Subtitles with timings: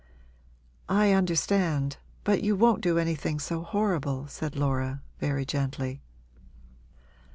[0.89, 6.01] 'I understand but you won't do anything so horrible,' said Laura, very gently.